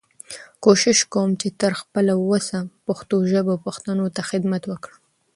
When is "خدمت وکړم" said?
4.29-4.99